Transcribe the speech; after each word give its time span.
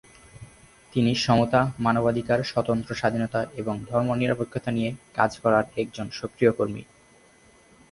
তিনি 0.93 1.11
সমতা, 1.15 1.61
মানবাধিকার, 1.79 2.39
স্বতন্ত্র 2.43 2.91
স্বাধীনতা 2.95 3.39
এবং 3.55 3.75
ধর্মনিরপেক্ষতা 3.89 4.69
নিয়ে 4.71 4.91
কাজ 5.13 5.31
করার 5.39 5.65
একজন 5.77 6.07
সক্রিয় 6.11 6.51
কর্মী। 6.51 6.83